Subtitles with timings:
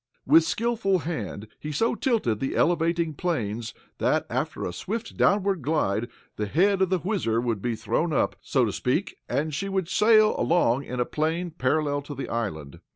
[0.25, 6.07] With skillful hand he so tilted the elevating planes that, after a swift downward glide,
[6.37, 9.89] the head of the WHIZZER would be thrown up, so to speak, and she would
[9.89, 12.79] sail along in a plane parallel to the island.